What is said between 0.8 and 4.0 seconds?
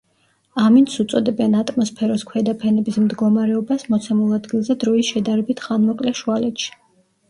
უწოდებენ ატმოსფეროს ქვედა ფენების მდგომარეობას